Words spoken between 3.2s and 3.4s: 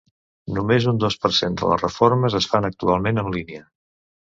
en